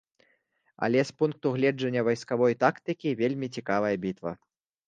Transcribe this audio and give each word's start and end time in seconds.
Але 0.85 1.03
з 1.09 1.15
пункту 1.23 1.51
гледжання 1.57 2.05
вайсковай 2.07 2.57
тактыкі 2.65 3.15
вельмі 3.21 3.47
цікавая 3.59 3.93
бітва. 4.09 4.31